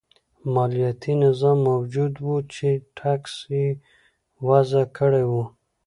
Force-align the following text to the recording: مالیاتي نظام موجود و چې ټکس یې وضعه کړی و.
مالیاتي 0.53 1.13
نظام 1.23 1.57
موجود 1.69 2.13
و 2.25 2.31
چې 2.53 2.67
ټکس 2.97 3.33
یې 3.55 3.67
وضعه 4.47 4.83
کړی 4.97 5.23
و. 5.31 5.33